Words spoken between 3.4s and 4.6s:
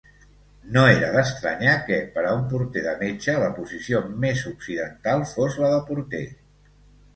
la posició més